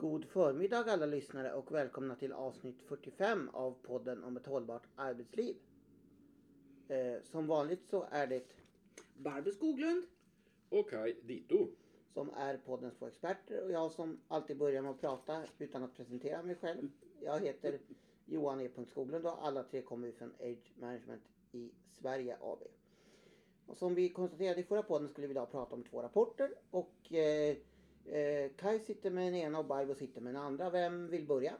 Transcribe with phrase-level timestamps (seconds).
[0.00, 5.56] God förmiddag alla lyssnare och välkomna till avsnitt 45 av podden om ett hållbart arbetsliv.
[6.88, 8.44] Eh, som vanligt så är det
[9.16, 10.04] Barbro Skoglund.
[10.68, 11.68] Och Kaj Dito.
[12.14, 15.96] som är poddens två experter och jag som alltid börjar med att prata utan att
[15.96, 16.90] presentera mig själv.
[17.20, 17.78] Jag heter
[18.24, 18.70] Johan E.
[18.86, 21.22] Skoglund och alla tre kommer vi från Age Management
[21.52, 21.70] i
[22.00, 22.62] Sverige AB.
[23.66, 27.12] Och som vi konstaterade i förra podden skulle vi idag prata om två rapporter och
[27.12, 27.56] eh,
[28.06, 30.70] eh, Kai sitter med den ena och Barbro sitter med den andra.
[30.70, 31.52] Vem vill börja?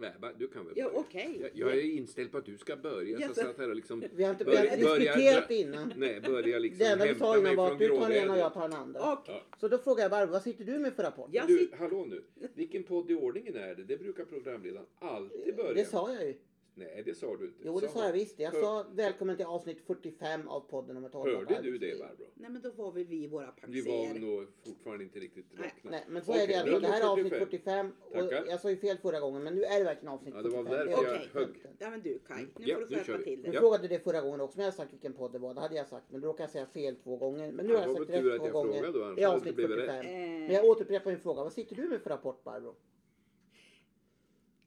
[0.00, 0.98] Ja, ba- du kan väl Ja, börja.
[0.98, 1.38] okej.
[1.40, 3.16] Jag, jag är inställd på att du ska börja.
[3.16, 4.04] Så Ja, jag så- satt här och liksom...
[4.14, 5.92] Vi har inte, vi Börja- har inte börja- diskuterat börja- innan.
[5.96, 8.38] Nej, börja liksom Det enda vi sa innan var att du tar den ena och
[8.38, 9.12] jag tar den andra.
[9.12, 9.42] Okej.
[9.60, 11.28] Så då frågar jag Barbro, vad sitter du med för rapport?
[11.32, 11.76] Jag Du, sitter...
[11.76, 12.24] hallå nu.
[12.54, 13.84] Vilken podd i ordningen är det?
[13.84, 16.34] Det brukar programledaren alltid börja Det sa jag ju.
[16.76, 17.58] Nej, det sa du inte.
[17.64, 18.38] Jo, det sa jag visst.
[18.38, 22.26] Jag sa välkommen till avsnitt 45 av podden om ett hållbart Hörde du det, Barbro?
[22.34, 25.90] Nej, men då var väl vi i våra Vi var nog fortfarande inte riktigt vakna.
[25.90, 26.54] Nej, men så Okej, är det.
[26.60, 27.48] Alltså, det här är avsnitt 45.
[27.48, 27.92] 45.
[28.24, 28.46] Och Tackar.
[28.50, 30.64] jag sa ju fel förra gången, men nu är det verkligen avsnitt Ja, det 45.
[30.64, 31.28] var därför är jag Okej.
[31.32, 31.62] högg.
[31.78, 33.24] Ja, men du Kaj, nu Ja, får du nu kör skärpa vi.
[33.24, 33.54] till Du dig.
[33.54, 33.60] Ja.
[33.60, 35.54] frågade det förra gången också, men jag har sagt vilken podd det var.
[35.54, 37.52] Det hade jag sagt, men då råkade jag säga fel två gånger.
[37.52, 38.72] Men nu Ja, har jag det var sagt väl tur rätt att två jag gånger.
[38.82, 40.06] frågade då, annars Det är hade det avsnitt inte blivit 45.
[40.06, 41.42] Eh, Men jag återupprepar min fråga.
[41.42, 42.74] Vad sitter du med för rapport, Barbro?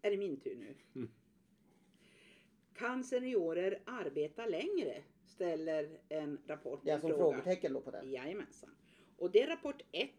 [0.02, 0.56] Är det min tur
[0.94, 1.08] nu?
[2.78, 5.04] Kan seniorer arbeta längre?
[5.26, 8.12] Ställer en rapport Det är alltså en frågetecken då på den.
[8.12, 8.70] Jajamensan.
[9.18, 10.10] Och det är rapport 1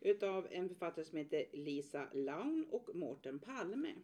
[0.00, 3.94] utav en författare som heter Lisa Laun och Mårten Palme.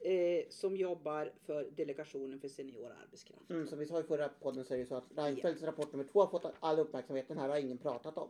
[0.00, 3.50] Eh, som jobbar för Delegationen för senior arbetskraft.
[3.50, 6.04] Mm, som vi sa i förra podden så är det så att Reinfeldts rapport nummer
[6.04, 7.28] två har fått all uppmärksamhet.
[7.28, 8.28] Den här har ingen pratat om.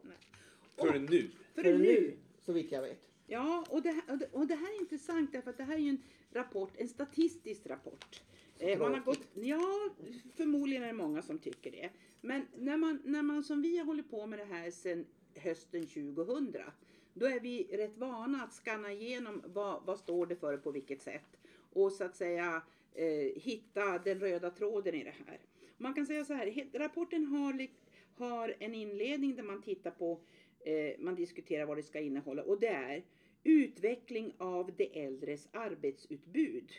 [0.77, 1.31] Förrän nu.
[1.55, 3.11] För Förrän nu Så vitt jag vet.
[3.27, 5.75] Ja, och det, här, och, det, och det här är intressant därför att det här
[5.75, 8.23] är ju en rapport, en statistisk rapport.
[8.59, 9.91] Eh, man har gått, ja,
[10.37, 11.91] förmodligen är det många som tycker det.
[12.21, 15.07] Men när man, när man som vi har hållit på med det här sedan
[15.37, 16.57] hösten 2000,
[17.15, 21.03] då är vi rätt vana att skanna igenom vad, vad står det för på vilket
[21.03, 21.39] sätt.
[21.73, 22.63] Och så att säga
[22.95, 25.41] eh, hitta den röda tråden i det här.
[25.77, 27.67] Man kan säga så här, rapporten har,
[28.15, 30.21] har en inledning där man tittar på
[30.61, 33.05] eh, man diskuterar vad det ska innehålla och det är
[33.45, 36.73] utveckling av de äldres arbetsutbud.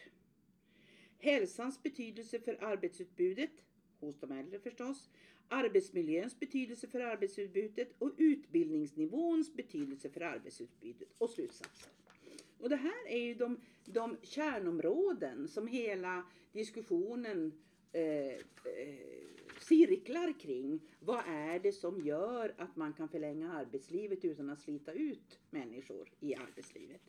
[1.20, 3.52] Hälsans betydelse för arbetsutbudet,
[4.00, 5.10] hos de äldre förstås,
[5.48, 11.92] arbetsmiljöns betydelse för arbetsutbudet och utbildningsnivåns betydelse för arbetsutbudet och slutsatser.
[12.60, 17.54] Och det här är ju de, de kärnområden som hela diskussionen
[17.92, 18.40] eh, eh,
[19.60, 20.80] cirklar kring.
[21.00, 26.10] Vad är det som gör att man kan förlänga arbetslivet utan att slita ut människor
[26.20, 27.02] i arbetslivet?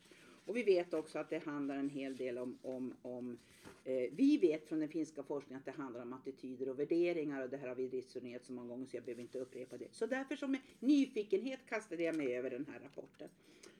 [0.45, 3.37] Och vi vet också att det handlar en hel del om, om, om
[3.83, 7.49] eh, vi vet från den finska forskningen att det handlar om attityder och värderingar och
[7.49, 9.87] det här har vi resonerat så många gånger så jag behöver inte upprepa det.
[9.91, 13.29] Så därför som med nyfikenhet kastade jag mig över den här rapporten.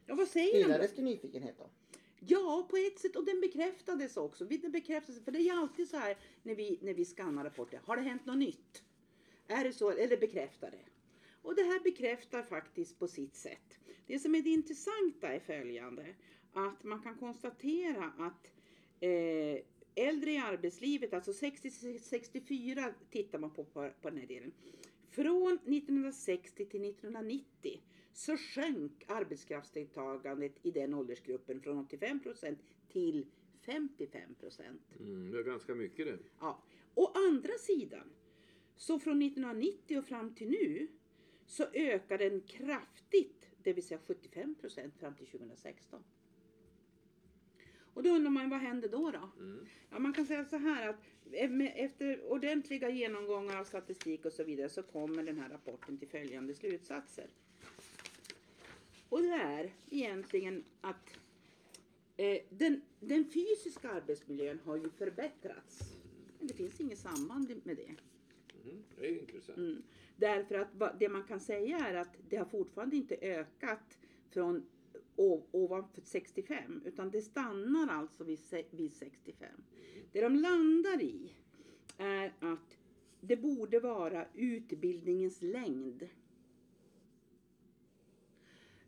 [0.06, 0.64] Ja, vad säger?
[0.64, 1.70] Stillades till nyfikenhet då?
[2.28, 3.16] Ja, på ett sätt.
[3.16, 4.46] Och den bekräftades också.
[4.46, 7.82] Den bekräftades, för det är ju alltid så här när vi, när vi skannar rapporter.
[7.84, 8.84] Har det hänt något nytt?
[9.48, 9.92] Är det så?
[9.92, 10.86] Eller bekräftar det?
[11.42, 13.80] Och det här bekräftar faktiskt på sitt sätt.
[14.08, 16.06] Det som är det intressanta är följande.
[16.54, 18.52] Att man kan konstatera att
[19.00, 19.64] eh,
[19.96, 24.52] äldre i arbetslivet, alltså 60-64 tittar man på, på på den här delen.
[25.10, 27.82] Från 1960 till 1990
[28.14, 32.60] så sjönk arbetskraftsdeltagandet i den åldersgruppen från 85 procent
[32.90, 33.26] till
[33.66, 34.82] 55 procent.
[35.00, 36.20] Mm, det är ganska mycket det.
[36.40, 36.64] Ja.
[36.96, 38.10] Å andra sidan,
[38.76, 40.88] så från 1990 och fram till nu
[41.46, 46.04] så ökar den kraftigt, det vill säga 75 procent fram till 2016.
[47.94, 49.12] Och då undrar man vad händer då?
[49.12, 49.30] då?
[49.44, 49.66] Mm.
[49.90, 50.96] Ja, man kan säga så här att
[51.32, 55.98] e- med- efter ordentliga genomgångar av statistik och så vidare så kommer den här rapporten
[55.98, 57.28] till följande slutsatser.
[59.10, 61.18] Och det är egentligen att
[62.18, 65.80] eh, den, den fysiska arbetsmiljön har ju förbättrats.
[66.40, 67.96] Men det finns inget samband med det.
[68.64, 69.58] Mm, det är intressant.
[69.58, 69.84] Mm.
[70.18, 73.98] Därför att va- det man kan säga är att det har fortfarande inte ökat
[74.30, 74.66] från
[75.52, 78.40] ovanför 65 utan det stannar alltså vid,
[78.72, 79.50] vid 65.
[80.12, 81.34] Det de landar i
[81.98, 82.78] är att
[83.22, 86.04] det borde vara utbildningens längd.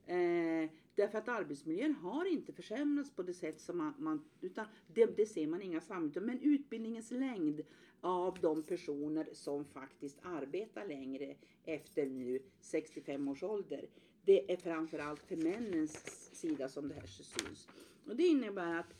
[0.06, 5.18] Eh, därför att arbetsmiljön har inte försämrats på det sätt som man, man utan det,
[5.18, 6.26] det ser man inga samband.
[6.26, 7.62] Men utbildningens längd
[8.04, 11.36] av de personer som faktiskt arbetar längre
[11.66, 13.88] efter nu 65 års ålder.
[14.26, 17.68] Det är framförallt för männens sida som det här syns.
[18.06, 18.94] Och det innebär att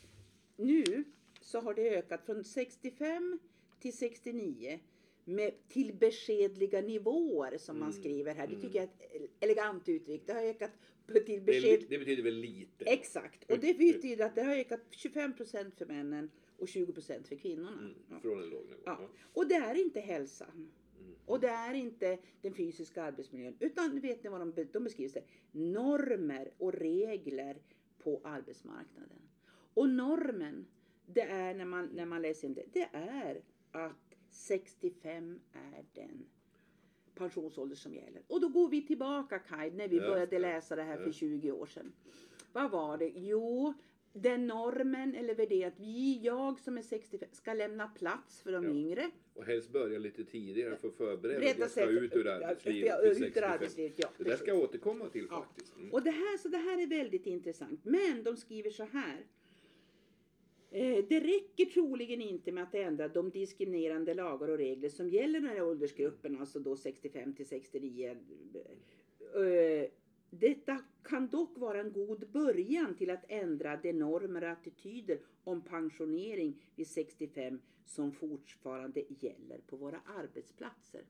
[0.56, 1.04] nu
[1.40, 3.38] så har det ökat från 65
[3.80, 4.78] till 69
[5.24, 8.46] med till beskedliga nivåer som man Mm, skriver här.
[8.46, 8.66] Det mm.
[8.66, 10.22] tycker jag är ett elegant uttryck.
[10.26, 10.70] Det har ökat
[11.06, 11.80] till Det, besked...
[11.80, 12.84] li- det betyder väl lite?
[12.84, 13.50] Exakt.
[13.50, 17.36] Och det betyder att det har ökat 25 procent för männen och 20 procent för
[17.36, 17.72] kvinnorna.
[17.72, 18.82] Mm, från en låg nivå.
[18.84, 19.08] Ja.
[19.32, 20.72] Och det är inte hälsan.
[20.98, 21.14] Mm.
[21.26, 23.56] Och det är inte den fysiska arbetsmiljön.
[23.60, 25.24] Utan vet ni vad de, de beskriver?
[25.52, 27.56] Normer och regler
[27.98, 29.18] på arbetsmarknaden.
[29.74, 30.66] Och normen,
[31.06, 36.26] det är när man, när man läser in det, det är att 65 är den
[37.14, 38.22] pensionsålder som gäller.
[38.26, 41.06] Och då går vi tillbaka Kaj, när vi Ja, började ja, läsa det här för
[41.06, 41.12] ja.
[41.12, 41.92] 20 år sedan.
[42.52, 43.12] Vad var det?
[43.16, 43.74] Jo,
[44.16, 48.64] den normen eller värderingen att vi, jag som är 65, ska lämna plats för de
[48.64, 48.70] Ja.
[48.70, 49.10] yngre.
[49.34, 53.14] Och helst börja lite tidigare för att förbereda Berätta dig ska ut ur arbetslivet ur
[53.14, 53.52] 65.
[53.52, 55.40] arbetslivet, ja, Det där ska jag återkomma till Ja.
[55.42, 55.76] faktiskt.
[55.76, 55.92] Mm.
[55.92, 57.80] Och det här, så det här är väldigt intressant.
[57.84, 59.26] Men de skriver så här.
[60.70, 65.40] Eh, Det räcker troligen inte med att ändra de diskriminerande lagar och regler som gäller
[65.40, 68.16] den här åldersgruppen, alltså då 65 till 69.
[69.34, 69.90] Eh,
[70.30, 75.62] Detta kan dock vara en god början till att ändra de normer och attityder om
[75.62, 81.02] pensionering vid 65 som fortfarande gäller på våra arbetsplatser.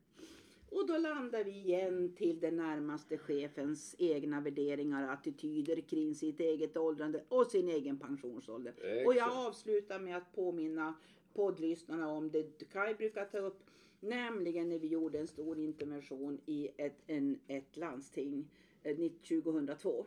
[0.69, 6.39] Och då landar vi igen till den närmaste chefens egna värderingar och attityder kring sitt
[6.39, 8.73] eget åldrande och sin egen pensionsålder.
[9.05, 9.47] Och jag Exakt.
[9.47, 10.95] avslutar med att påminna
[11.33, 13.63] poddlyssnarna om det Kaj brukar ta upp,
[13.99, 18.49] nämligen när vi gjorde en stor intervention i ett, en, ett landsting
[18.93, 20.05] 2002.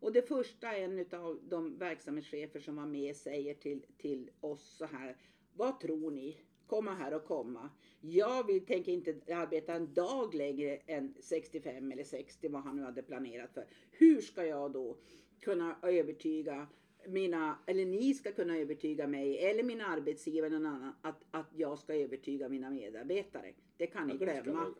[0.00, 4.84] Och det första en av de verksamhetschefer som var med säger till, till oss så
[4.84, 5.16] här.
[5.54, 6.36] Vad tror ni?
[6.66, 7.70] Komma här och komma.
[8.00, 12.82] Jag vill, tänker inte arbeta en dag längre än 65 eller 60 vad han nu
[12.82, 13.66] hade planerat för.
[13.90, 14.96] Hur ska jag då
[15.40, 16.66] kunna övertyga
[17.08, 21.78] mina, eller ni ska kunna övertyga mig eller min arbetsgivare någon annan att, att jag
[21.78, 23.52] ska övertyga mina medarbetare.
[23.76, 24.74] Det kan ni glömma.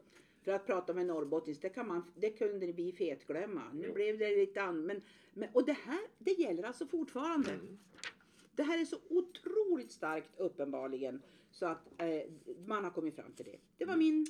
[0.47, 3.63] För att prata med norrbottnisk, det, kan man, det kunde vi fetglömma.
[3.75, 5.03] Nu blev det lite an, men,
[5.35, 7.51] men, Och det här, det gäller alltså fortfarande.
[7.51, 7.79] Mm.
[8.55, 12.31] Det här är så otroligt starkt uppenbarligen så att eh,
[12.67, 13.59] man har kommit fram till det.
[13.79, 14.27] Det var min...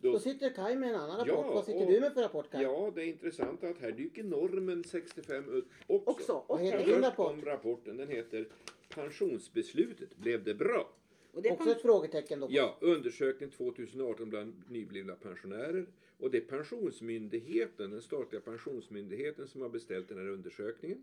[0.00, 1.28] Då Då, sitter Kaj med en annan rapport.
[1.46, 2.62] Ja, Vad sitter och- du med för rapport Kaj?
[2.62, 6.10] ja, det är intressant att här dyker normen 65 upp också.
[6.10, 6.86] Också, Vad heter okej.
[6.86, 7.32] din Först rapport?
[7.32, 8.48] om rapporten, den heter
[8.94, 10.88] Pensionsbeslutet, blev det bra?
[11.36, 12.46] Och det Också ett frågetecken då.
[12.50, 15.86] Ja, undersökning 2018 bland nyblivna pensionärer.
[16.18, 21.02] Och det är Pensionsmyndigheten, den statliga pensionsmyndigheten som har beställt den här undersökningen.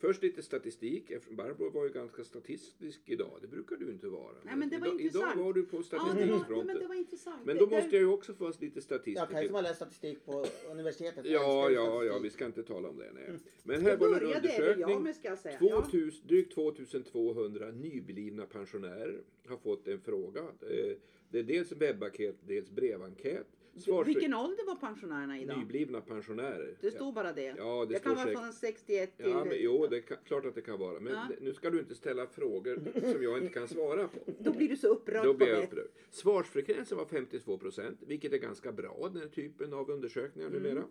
[0.00, 3.38] Först lite statistik, Barbro var ju ganska statistisk idag.
[3.40, 4.34] Det brukar du inte vara.
[4.42, 5.34] Nej, men det var idag, intressant.
[5.36, 6.56] idag var du på ja, det statistikfronten.
[6.56, 7.46] nej, men det var intressant.
[7.46, 9.16] Men Det- då måste det- jag ju också få lite statistik.
[9.18, 11.26] Ja, Kaj som har läst statistik på universitetet.
[11.26, 13.10] Ja, ja, ja, vi ska inte tala om det.
[13.14, 13.24] Nej.
[13.28, 13.40] Mm.
[13.62, 15.14] Men Det här var en jag undersökning.
[15.14, 15.58] ska jag säga.
[15.60, 15.82] Ja.
[15.90, 20.40] 2000, drygt 2200 nyblivna pensionärer har fått en fråga.
[20.40, 20.96] Eh,
[21.32, 23.46] Det är dels en webbenkät, dels brevenkät.
[23.74, 25.58] Svarsfri- Vilken ålder var pensionärerna idag?
[25.58, 26.76] Nyblivna pensionärer.
[26.80, 27.54] Det står bara det.
[27.58, 29.26] Ja, det det kan vara säkert- från 61 till...
[29.30, 31.00] Ja, men, jo, det är klart att det kan vara.
[31.00, 31.26] Men Ja.
[31.40, 32.78] nu ska du inte ställa frågor
[33.12, 34.18] som jag inte kan svara på.
[34.38, 35.88] Då blir du så upprörd Då blir jag upprörd.
[36.10, 40.62] Svarsfrekvensen var 52 procent, vilket är ganska bra den här typen av undersökningar Mm.
[40.62, 40.84] numera.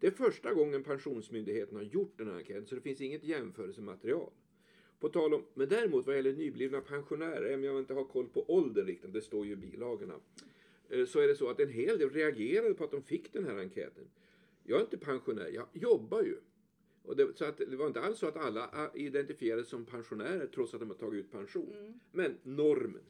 [0.00, 4.30] Det är första gången Pensionsmyndigheten har gjort den här enkäten, så det finns inget jämförelsematerial.
[5.00, 8.86] På tal om, men däremot vad gäller nyblivna pensionärer, jag inte har koll på åldern
[8.86, 10.14] riktigt, det står ju i bilagorna,
[11.06, 13.58] så är det så att en hel del reagerade på att de fick den här
[13.58, 14.04] enkäten.
[14.64, 16.36] Jag är inte pensionär, jag jobbar ju.
[17.02, 20.46] Och det, så att, det var inte alls så att alla ah, identifierades som pensionärer
[20.54, 21.76] trots att de har tagit ut pension.
[21.78, 22.00] Mm.
[22.12, 23.02] Men normen.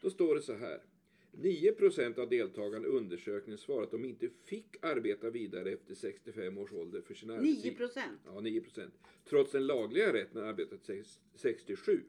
[0.00, 0.82] Då står det så här.
[1.32, 6.58] 9 procent av deltagarna i undersökningen svarade att de inte fick arbeta vidare efter 65
[6.58, 7.76] års ålder för sina 9 arbetsgivare.
[7.76, 8.20] procent.
[8.26, 8.94] Ja, 9 procent.
[9.28, 12.00] Trots den lagliga rätten att arbeta till sex- 67.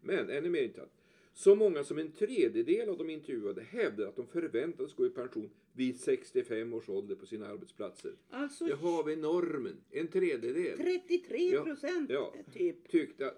[0.00, 0.92] Men ännu mer intressant.
[1.34, 5.50] Så många som en tredjedel av de intervjuade hävdade att de förväntades gå i pension
[5.72, 8.12] vid 65 års ålder på sina arbetsplatser.
[8.30, 9.76] Alltså Det har vi normen.
[9.90, 12.34] En tredjedel 33 procent Ja.
[12.52, 12.88] typ.
[12.88, 13.34] tyckte,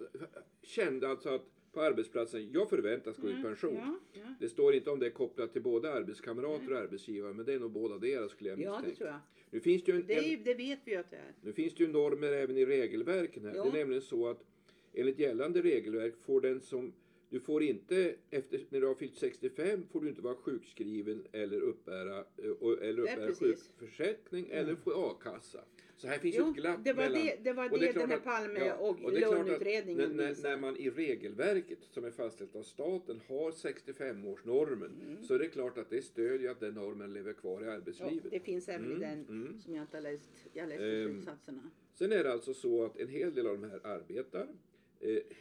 [0.63, 3.77] kände alltså att på arbetsplatsen, jag förväntas gå i pension.
[3.77, 4.35] Mm, Ja, ja.
[4.41, 7.59] Det står inte om det är kopplat till både arbetskamrater och arbetsgivare, men det är
[7.59, 8.97] nog båda deras skulle jag ja, det misstänka.
[8.97, 9.19] tror jag.
[9.51, 11.33] Nu finns det ju en, Det, är, det vet vi att det är.
[11.43, 13.55] nu finns det ju normer även i regelverken här.
[13.55, 13.63] Ja.
[13.65, 14.45] Det är nämligen så att
[14.93, 16.93] enligt gällande regelverk får den som
[17.31, 21.61] du får inte, efter, när du har fyllt 65, får du inte vara sjukskriven eller
[21.61, 25.61] uppbära, eh, eller uppbära sjukförsäkring eller få a-kassa.
[25.97, 27.27] Så här finns Jo, ett glapp det var mellan...
[27.27, 30.57] det, det, var det, klart den här Palme ja, och, och det löneutredningen när, när,
[30.57, 35.91] man i regelverket som är fastställt av staten har 65-årsnormen så är det klart att
[35.91, 38.31] det stödjer att den normen lever kvar i ja, arbetslivet.
[38.31, 39.61] det finns även i Mm, den mm.
[39.61, 40.31] som jag inte har läst.
[40.53, 41.71] Jag läste Ehm, slutsatserna.
[41.95, 44.49] Sen är det alltså så att en hel del av de här arbetar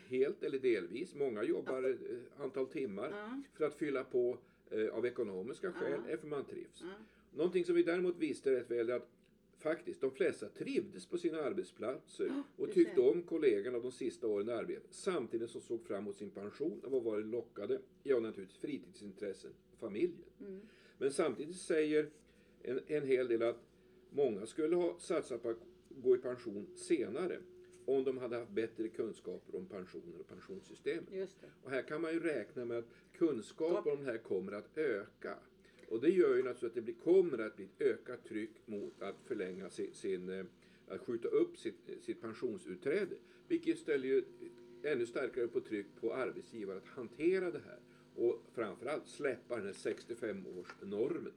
[0.08, 1.16] helt eller delvis.
[1.16, 3.14] Många jobbar eh, antal timmar
[3.54, 4.38] för att fylla på
[4.72, 6.84] eh, av ekonomiska skäl för man trivs.
[7.32, 9.10] Någonting som vi däremot visste rätt väl är att
[9.58, 14.52] faktiskt de flesta trivdes på sina arbetsplatser och tyckte om kollegorna de sista åren i
[14.52, 19.52] arbetet samtidigt som såg fram emot sin pension och var varit lockade, ja naturligtvis fritidsintressen,
[19.80, 20.30] familjen.
[20.40, 20.62] Mm.
[20.98, 22.10] Men samtidigt säger
[22.62, 23.60] en, en hel del att
[24.10, 27.40] många skulle ha satsat på att gå i pension senare
[27.86, 31.12] om de hade haft bättre kunskaper om pensioner och pensionssystemet.
[31.12, 31.48] Just det.
[31.64, 35.38] Och här kan man ju räkna med att kunskapen om det här kommer att öka.
[35.90, 39.02] Och det gör ju naturligtvis att det blir, kommer att bli ett ökat tryck mot
[39.02, 40.46] att förlänga sin, sin eh,
[40.88, 43.16] att skjuta upp sitt, sitt pensionsutträde.
[43.48, 44.24] Vilket ställer ju
[44.84, 47.80] ännu starkare på tryck på arbetsgivare att hantera det här.
[48.16, 51.32] Och framförallt släppa den här 65-årsnormen.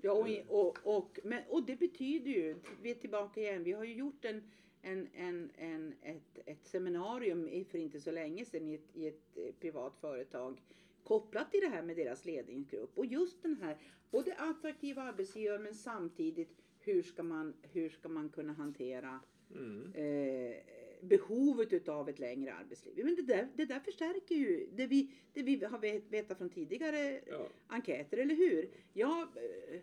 [0.00, 3.72] Ja, och, i- och, och, men, och det betyder ju, vi är tillbaka igen, vi
[3.72, 4.42] har ju gjort en,
[4.84, 9.06] en, en, en, ett, ett seminarium i- för inte så länge sedan i ett, i
[9.06, 10.62] ett eh, privat företag
[11.02, 12.98] kopplat till det här med deras ledningsgrupp.
[12.98, 13.76] Och just den här,
[14.10, 16.50] både attraktiva arbetsgivare men samtidigt
[16.80, 19.20] hur ska man, hur ska man kunna hantera
[19.54, 19.92] Mm.
[19.94, 20.56] eh,
[21.00, 23.04] behovet utav ett längre arbetsliv.
[23.04, 26.50] Men det där, det där förstärker ju det vi, det vi har vet, vetat från
[26.50, 27.48] tidigare Ja.
[27.66, 28.68] enkäter, eller hur?
[28.92, 29.80] Ja, eh,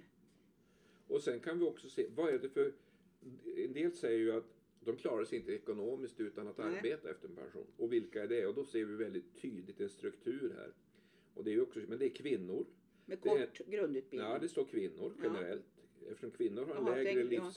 [1.07, 2.73] Och sen kan vi också se, vad är det för...
[3.65, 6.77] En del säger ju att de klarar sig inte ekonomiskt utan att Nej.
[6.77, 7.67] arbeta efter en pension.
[7.77, 8.45] Och vilka är det?
[8.47, 10.73] Och då ser vi väldigt tydligt en struktur här.
[11.33, 12.65] Och det är också, men det är kvinnor.
[13.05, 14.29] med Det är- kort grundutbildning.
[14.31, 15.23] Ja, det står kvinnor Ja.
[15.23, 15.65] generellt.
[16.09, 17.51] Eftersom kvinnor har en Jaha, lägre tänk- ja.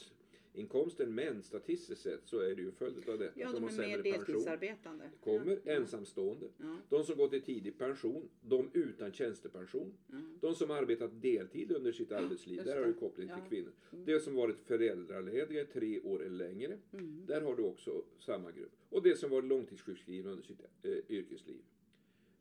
[0.55, 3.41] Livsinkomst än män statistiskt sett så är det ju en följd av detta.
[3.41, 4.13] Ja, de har är mer sämre pension.
[4.27, 5.11] deltidsarbetande.
[5.21, 6.47] Kommer ja, ensamstående.
[6.59, 8.29] Ja, De som går till tidig pension.
[8.41, 9.95] De utan tjänstepension.
[10.07, 13.49] ja, De som arbetat deltid under sitt arbetsliv, just där har du koppling till Ja.
[13.49, 13.73] kvinnor.
[13.93, 14.05] Mm.
[14.05, 17.27] Det som varit föräldralediga i tre år eller längre, mm.
[17.27, 18.73] där har du också samma grupp.
[18.89, 21.61] Och det som varit långtidssjukskrivna under sitt eh, yrkesliv.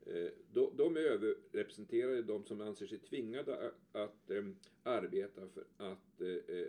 [0.06, 4.44] Eh, de, de är överrepresenterade, de som anser sig tvingade att, att eh,
[4.84, 6.68] arbeta för att eh, eh,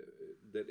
[0.52, 0.68] den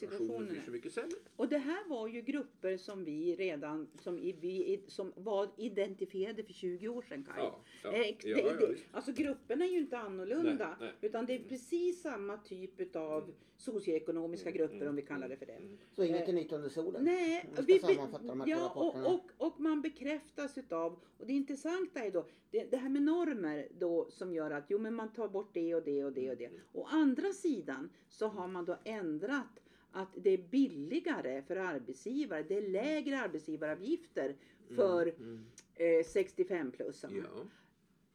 [0.00, 1.16] det, situationen blir så mycket sämre.
[1.36, 6.42] Och det här var ju grupper som vi redan som, i, vi, som var identifierade
[6.44, 7.34] för 20 år sedan Kaj.
[7.38, 8.84] Ja, ja, Eh, ja, det, ja, det, visst.
[8.92, 10.66] alltså grupperna är ju inte annorlunda.
[10.66, 10.92] Nej, nej.
[11.00, 15.52] Utan det är precis samma typ av socioekonomiska grupper om vi kallar det för det.
[15.52, 15.78] Mm.
[15.92, 17.04] Så inget är nytt under solen.
[17.04, 21.26] Nej, vi, vi ska sammanfatta de här ja, och, och, och man bekräftas utav, och
[21.26, 24.94] det intressanta är då det, det här med normer då som gör att jo men
[24.94, 26.50] man tar bort det och det och det och det.
[26.72, 29.60] Å andra sidan så har man då ändrat
[29.92, 34.34] att det är billigare för arbetsgivare, det är lägre arbetsgivaravgifter
[34.74, 35.44] för Mm.
[35.74, 37.24] eh, 65-plussarna.
[37.36, 37.44] Ja.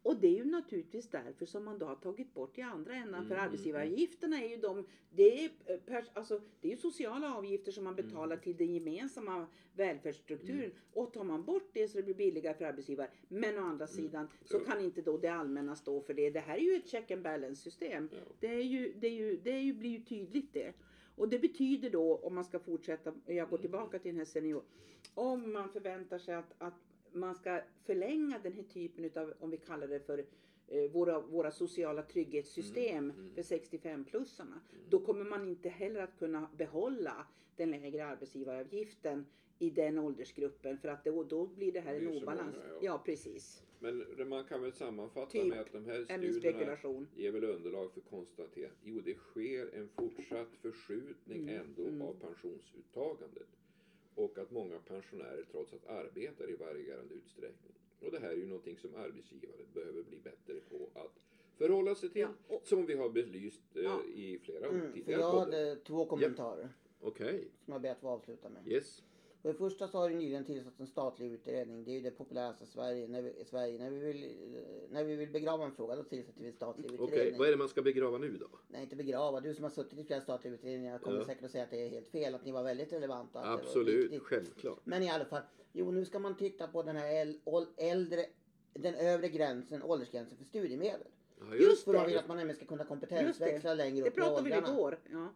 [0.01, 3.25] Och det är ju naturligtvis därför som man då har tagit bort i andra änden.
[3.27, 7.35] För Mm, arbetsgivaravgifterna är ju de, det är, eh, pers, alltså, det är ju sociala
[7.35, 8.05] avgifter som man Mm.
[8.05, 10.71] betalar till den gemensamma välfärdsstrukturen.
[10.93, 13.09] Och tar man bort det så det blir billigare för arbetsgivare.
[13.27, 14.67] Men å andra sidan så Mm.
[14.69, 16.29] Kan inte då det allmänna stå för det.
[16.29, 18.09] Det här är ju ett check and balance system.
[18.11, 18.17] Ja.
[18.39, 20.73] Det, är ju, det, är ju, det är ju, blir ju tydligt det.
[21.15, 24.63] Och det betyder då, om man ska fortsätta, jag går tillbaka till den här senior.
[25.13, 26.73] Om man förväntar sig att, att
[27.11, 30.25] man ska förlänga den här typen av, om vi kallar det för
[30.67, 33.35] eh, våra, våra sociala trygghetssystem Mm, mm.
[33.35, 34.59] för 65-plussarna.
[34.89, 39.25] Då kommer man inte heller att kunna behålla den lägre arbetsgivaravgiften
[39.59, 42.55] i den åldersgruppen för att då, då blir det här Det en obalans.
[42.55, 42.79] många, ja.
[42.81, 43.01] ja.
[43.05, 43.64] precis.
[43.79, 45.45] Men man kan väl sammanfatta Typ.
[45.45, 46.77] med att de här studierna
[47.15, 52.01] ger väl underlag för konstatera jo det sker en fortsatt förskjutning Mm, ändå mm.
[52.01, 53.47] av pensionsuttagandet.
[54.15, 57.73] Och att många pensionärer trots allt arbetar i varierande utsträckning.
[57.99, 61.19] Och det här är ju någonting som arbetsgivare behöver bli bättre på att
[61.57, 62.21] förhålla sig till.
[62.21, 64.03] Ja, och- Som vi har belyst eh, Ja.
[64.15, 66.69] i flera Mm, tidigare jag hade två kommentarer
[67.01, 68.67] Okej, som jag ber att få avsluta med.
[68.67, 69.03] yes.
[69.45, 71.83] För det första så har det nyligen tillsatts en statlig utredning.
[71.83, 73.07] Det är ju det populäraste i Sverige.
[73.07, 73.79] När vi, i Sverige.
[73.79, 74.35] När, vi vill,
[74.89, 77.37] när vi vill begrava en fråga då tillsätter vi en statlig Okej, utredning.
[77.39, 78.47] vad är det man ska begrava nu då?
[78.67, 79.39] Nej, inte begrava.
[79.39, 81.25] Du som har suttit i flera statliga utredningar kommer Ja.
[81.25, 82.35] säkert att säga att det är helt fel.
[82.35, 83.41] Att ni var väldigt relevanta.
[83.41, 84.79] Det Absolut, självklart.
[84.83, 85.41] Men i alla fall.
[85.73, 87.35] Jo, nu ska man titta på den här
[87.77, 88.25] äldre,
[88.73, 91.07] den övre gränsen, åldersgränsen för studiemedel.
[91.39, 92.07] Ja, Just För man det.
[92.07, 94.73] vill att man nämligen ska kunna Just kompetensväxla längre Det upp i pratade vi åldrarna.
[94.77, 94.99] igår.
[95.11, 95.33] Ja.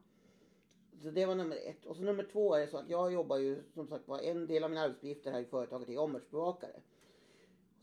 [1.04, 1.86] Så det var nummer ett.
[1.86, 4.48] Och så nummer två är det så att jag jobbar ju som sagt var en
[4.48, 6.82] del av mina arbetsuppgifter här i företaget är omvärldsbevakare.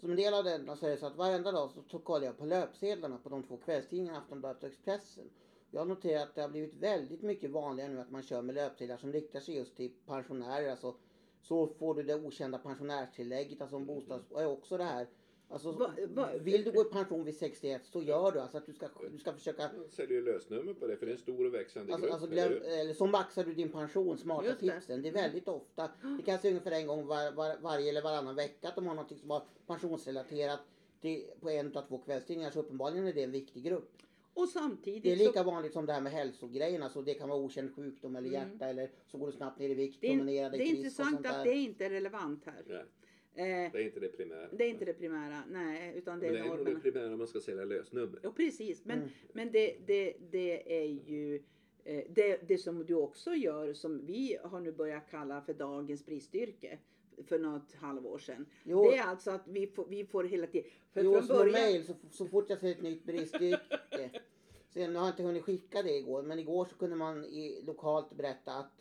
[0.00, 2.26] Som en del av denna så är det så att varenda dag så, så kollar
[2.26, 5.30] jag på löpsedlarna på de två kvällstidningarna Aftonbladet och Expressen.
[5.70, 8.54] Jag har noterat att det har blivit väldigt mycket vanligare nu att man kör med
[8.54, 10.70] löpsedlar som riktar sig just till pensionärer.
[10.70, 10.94] Alltså,
[11.42, 14.30] så får du det okända pensionärstillägget, alltså om bostads...
[14.30, 15.06] Och också det här.
[15.48, 18.40] Alltså, Va- va- vill du gå i pension vid 61 så gör du.
[18.40, 21.16] Alltså att du ska, du ska försöka Man säljer lösnummer på det för det är
[21.16, 22.14] en stor och växande Alltså, grupp.
[22.14, 25.02] alltså eller glöm, eller så maxar du din pension, smarta Just tipsen.
[25.02, 25.90] Det är väldigt ofta.
[26.18, 28.94] Det kan se ungefär en gång var, var, varje eller varannan vecka att de har
[28.94, 30.60] något som har pensionsrelaterat
[31.00, 33.92] till, på en av två kvällstidningar så uppenbarligen är det en viktig grupp.
[34.34, 36.88] Och samtidigt Det är så lika vanligt som det här med hälsogrejerna.
[36.90, 38.50] Så det kan vara okänd sjukdom eller Mm.
[38.50, 41.44] hjärta eller så går du snabbt ner i vikt, det är, det är intressant att
[41.44, 42.62] det inte är relevant här.
[42.66, 42.84] Nej,
[43.44, 44.48] det är inte det primära.
[44.52, 46.80] det är inte det primära, nej, utan det Men är det är nog normerna.
[46.84, 48.18] det primära om man ska sälja lösnummer.
[48.22, 48.84] Ja, precis.
[48.84, 49.08] Men, Mm.
[49.32, 51.42] men det, det, det är ju
[51.84, 56.06] eh, det, det som du också gör, som vi har nu börjat kalla för dagens
[56.06, 56.78] bristyrke
[57.26, 58.46] för något halvår sedan.
[58.64, 58.90] Jo.
[58.90, 60.70] Det är alltså att vi får, vi får hela tiden...
[60.92, 64.10] För Jo, från början, mail så, så fort jag ser ett nytt bristyrke.
[64.68, 68.16] Sen har jag inte hunnit skicka det igår, men igår så kunde man i, lokalt
[68.16, 68.72] berätta att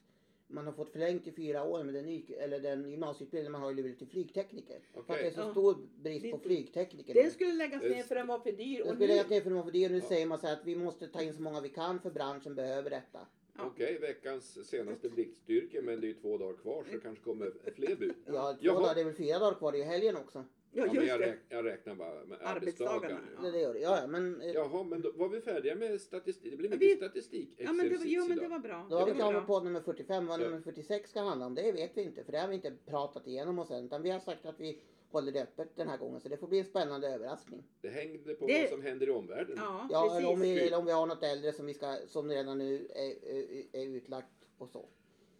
[0.47, 3.71] man har fått förlängt i fyra år med den, ny, eller den gymnasieutbildning man har
[3.71, 4.79] i Luleå till flygtekniker.
[4.93, 5.51] För att det är så Ja.
[5.51, 7.13] stor brist på flygtekniker.
[7.13, 8.83] den skulle läggas ner för den var för dyr.
[8.83, 9.89] Den skulle läggas ner för de var för dyr.
[9.89, 12.11] Nu säger man så här att vi måste ta in så många vi kan för
[12.11, 13.19] branschen behöver detta.
[13.57, 13.65] Ja.
[13.65, 17.51] Okej, veckans senaste blixtstyrke, men det är ju två dagar kvar så det kanske kommer
[17.75, 18.13] fler bud.
[18.25, 18.79] Ja, två Jaha.
[18.79, 20.43] dagar, det är väl fyra dagar kvar, det är ju helgen också.
[20.75, 23.21] Ja, Ja, men just jag, räk, jag räknar bara med Arbetsdagarna, arbetsdagar.
[23.43, 23.51] ja.
[23.51, 23.75] Det, gör.
[23.75, 26.51] Ja, ja, men eh, Jaha, men då var vi färdiga med statistik.
[26.51, 27.49] Det blir mycket vi- statistik.
[27.57, 28.87] Ja, men det, var- jo, men det var bra.
[28.89, 30.27] då har vi kommit på nummer 45.
[30.27, 30.45] Vad Ja.
[30.45, 32.23] nummer 46 ska handla om, det vet vi inte.
[32.23, 33.85] För det har vi inte pratat igenom oss än.
[33.85, 34.79] Utan vi har sagt att vi
[35.11, 36.19] håller det öppet den här gången.
[36.21, 37.63] Så det får bli en spännande överraskning.
[37.81, 39.55] Det hängde på Det- vad som händer i omvärlden.
[39.57, 40.57] Ja, Ja, eller om, precis.
[40.61, 43.63] vi, eller om vi har något äldre som, vi ska, som redan nu är, är,
[43.81, 44.27] är utlagt
[44.57, 44.85] och så.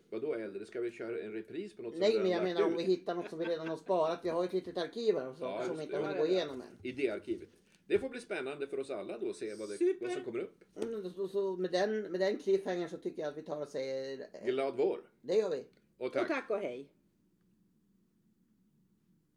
[0.09, 0.65] Vadå äldre?
[0.65, 3.29] Ska vi köra en repris på något Nej, men jag menar om vi hittar något
[3.29, 4.19] som vi redan har sparat.
[4.24, 6.62] Vi har ju ett litet arkiv här Ja, som vi inte har hunnit gå igenom
[6.62, 6.67] än.
[6.83, 7.50] Idéarkivet.
[7.88, 10.39] Det får bli spännande för oss alla då att se vad, det, vad som kommer
[10.39, 10.63] upp.
[10.83, 13.67] Mm, Så, så med, den, med den cliffhangern så tycker jag att vi tar och
[13.67, 15.00] säger Glad vår.
[15.21, 15.63] det gör vi.
[15.97, 16.21] Och tack.
[16.21, 16.89] Och tack och hej.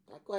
[0.09, 0.37] Tack och